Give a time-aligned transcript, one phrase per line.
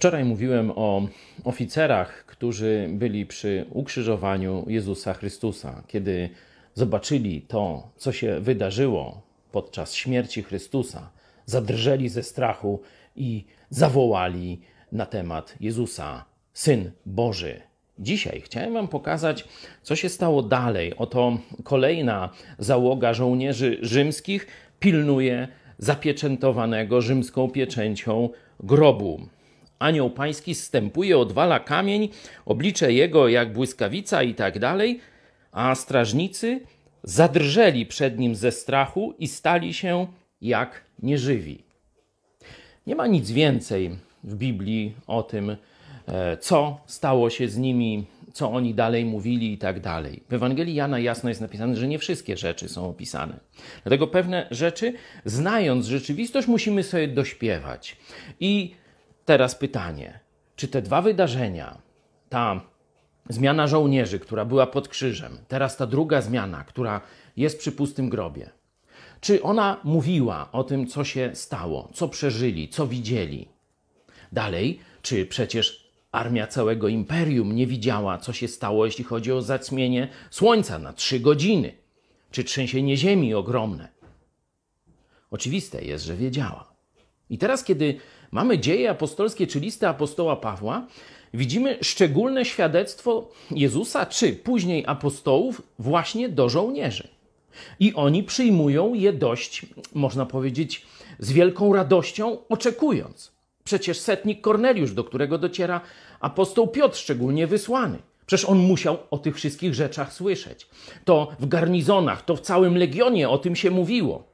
[0.00, 1.06] Wczoraj mówiłem o
[1.44, 5.82] oficerach, którzy byli przy ukrzyżowaniu Jezusa Chrystusa.
[5.86, 6.30] Kiedy
[6.74, 11.10] zobaczyli to, co się wydarzyło podczas śmierci Chrystusa,
[11.46, 12.80] zadrżeli ze strachu
[13.16, 14.60] i zawołali
[14.92, 17.60] na temat Jezusa, Syn Boży.
[17.98, 19.44] Dzisiaj chciałem Wam pokazać,
[19.82, 20.96] co się stało dalej.
[20.96, 24.46] Oto kolejna załoga żołnierzy rzymskich
[24.78, 25.48] pilnuje
[25.78, 28.28] zapieczętowanego rzymską pieczęcią
[28.60, 29.28] grobu.
[29.80, 32.08] Anioł pański zstępuje, odwala kamień,
[32.46, 35.00] oblicze jego jak błyskawica i tak dalej,
[35.52, 36.60] a strażnicy
[37.02, 40.06] zadrżeli przed nim ze strachu i stali się
[40.40, 41.64] jak nieżywi.
[42.86, 43.90] Nie ma nic więcej
[44.24, 45.56] w Biblii o tym,
[46.06, 50.22] e, co stało się z nimi, co oni dalej mówili i tak dalej.
[50.28, 53.40] W Ewangelii Jana jasno jest napisane, że nie wszystkie rzeczy są opisane.
[53.82, 54.92] Dlatego pewne rzeczy,
[55.24, 57.96] znając rzeczywistość, musimy sobie dośpiewać.
[58.40, 58.79] I
[59.30, 60.20] teraz pytanie,
[60.56, 61.78] czy te dwa wydarzenia,
[62.28, 62.60] ta
[63.28, 67.00] zmiana żołnierzy, która była pod krzyżem, teraz ta druga zmiana, która
[67.36, 68.50] jest przy pustym grobie,
[69.20, 73.48] czy ona mówiła o tym, co się stało, co przeżyli, co widzieli?
[74.32, 80.08] Dalej, czy przecież armia całego imperium nie widziała, co się stało, jeśli chodzi o zacmienie
[80.30, 81.72] słońca na trzy godziny,
[82.30, 83.88] czy trzęsienie ziemi ogromne?
[85.30, 86.69] Oczywiste jest, że wiedziała.
[87.30, 87.94] I teraz, kiedy
[88.30, 90.86] mamy dzieje apostolskie czy listy apostoła Pawła,
[91.34, 97.08] widzimy szczególne świadectwo Jezusa, czy później apostołów, właśnie do żołnierzy.
[97.80, 100.86] I oni przyjmują je dość, można powiedzieć,
[101.18, 103.32] z wielką radością, oczekując.
[103.64, 105.80] Przecież setnik Korneliusz, do którego dociera
[106.20, 107.98] apostoł Piotr, szczególnie wysłany.
[108.26, 110.66] Przecież on musiał o tych wszystkich rzeczach słyszeć.
[111.04, 114.29] To w garnizonach, to w całym legionie o tym się mówiło.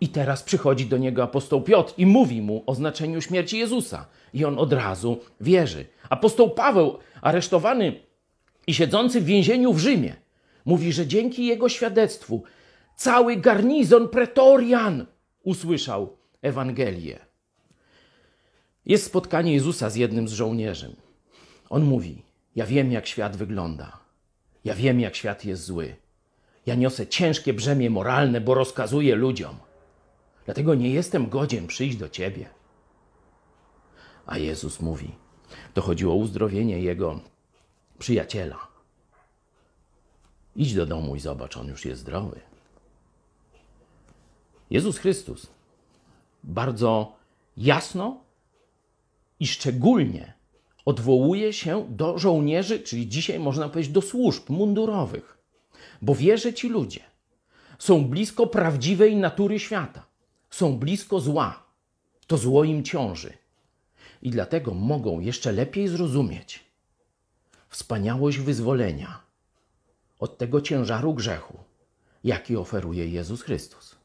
[0.00, 4.06] I teraz przychodzi do niego apostoł Piotr i mówi mu o znaczeniu śmierci Jezusa.
[4.34, 5.86] I on od razu wierzy.
[6.10, 8.00] Apostoł Paweł, aresztowany
[8.66, 10.16] i siedzący w więzieniu w Rzymie,
[10.64, 12.42] mówi, że dzięki jego świadectwu
[12.96, 15.06] cały garnizon pretorian
[15.42, 17.18] usłyszał Ewangelię.
[18.86, 20.96] Jest spotkanie Jezusa z jednym z żołnierzy.
[21.70, 22.22] On mówi:
[22.56, 23.98] Ja wiem, jak świat wygląda.
[24.64, 25.96] Ja wiem, jak świat jest zły.
[26.66, 29.56] Ja niosę ciężkie brzemię moralne, bo rozkazuję ludziom.
[30.48, 32.48] Dlatego nie jestem godzien przyjść do ciebie.
[34.26, 35.10] A Jezus mówi:
[35.74, 37.20] To chodziło o uzdrowienie jego
[37.98, 38.68] przyjaciela.
[40.56, 42.40] Idź do domu i zobacz, on już jest zdrowy.
[44.70, 45.46] Jezus Chrystus
[46.44, 47.16] bardzo
[47.56, 48.20] jasno
[49.40, 50.32] i szczególnie
[50.84, 55.38] odwołuje się do żołnierzy, czyli dzisiaj można powiedzieć do służb mundurowych,
[56.02, 57.00] bo wie, że ci ludzie
[57.78, 60.07] są blisko prawdziwej natury świata,
[60.58, 61.62] są blisko zła.
[62.26, 63.32] To zło im ciąży.
[64.22, 66.64] I dlatego mogą jeszcze lepiej zrozumieć
[67.68, 69.20] wspaniałość wyzwolenia
[70.18, 71.58] od tego ciężaru grzechu,
[72.24, 73.97] jaki oferuje Jezus Chrystus.